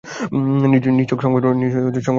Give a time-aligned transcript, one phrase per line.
[0.97, 2.09] নিছক সংবাদ প্রদানই এর উদ্দেশ্য।